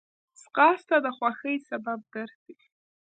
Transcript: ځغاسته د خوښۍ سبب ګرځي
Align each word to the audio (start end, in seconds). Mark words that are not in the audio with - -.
ځغاسته 0.41 0.95
د 1.05 1.07
خوښۍ 1.17 1.55
سبب 1.69 1.99
ګرځي 2.15 2.55